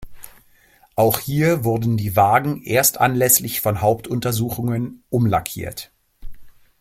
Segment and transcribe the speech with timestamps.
[0.95, 5.91] Auch hier wurden die Wagen erst anlässlich von Hauptuntersuchungen umlackiert.